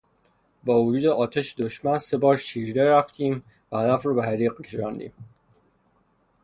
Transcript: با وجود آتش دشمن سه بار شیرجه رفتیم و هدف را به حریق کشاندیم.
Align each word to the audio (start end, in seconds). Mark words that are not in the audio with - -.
با 0.63 0.83
وجود 0.83 1.05
آتش 1.05 1.55
دشمن 1.55 1.97
سه 1.97 2.17
بار 2.17 2.35
شیرجه 2.35 2.83
رفتیم 2.83 3.43
و 3.71 3.77
هدف 3.77 4.05
را 4.05 4.13
به 4.13 4.23
حریق 4.23 4.61
کشاندیم. 4.61 5.13